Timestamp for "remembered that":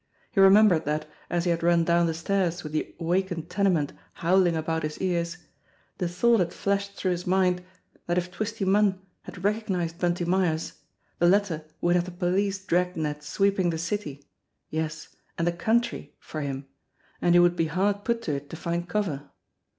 0.39-1.05